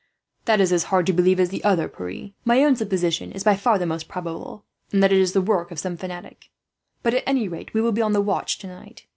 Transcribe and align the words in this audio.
"That 0.45 0.59
is 0.59 0.73
as 0.73 0.85
hard 0.85 1.05
to 1.05 1.13
believe 1.13 1.39
as 1.39 1.49
the 1.49 1.63
other, 1.63 1.87
Pierre. 1.87 2.29
My 2.43 2.63
own 2.63 2.75
supposition 2.75 3.31
is 3.31 3.43
by 3.43 3.55
far 3.55 3.77
the 3.77 3.85
most 3.85 4.07
probable, 4.07 4.65
that 4.89 5.13
it 5.13 5.19
is 5.19 5.33
the 5.33 5.41
work 5.43 5.69
of 5.69 5.77
some 5.77 5.95
fanatic; 5.95 6.49
but 7.03 7.13
at 7.13 7.23
any 7.27 7.47
rate, 7.47 7.71
we 7.75 7.81
will 7.81 7.91
be 7.91 8.01
on 8.01 8.13
the 8.13 8.19
watch 8.19 8.57
tonight. 8.57 9.05